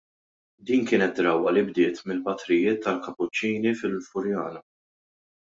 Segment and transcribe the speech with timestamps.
[0.67, 4.65] Din kienet drawwa li bdiet mill-Patrijiet tal-Kapuċċini fil-Furjana.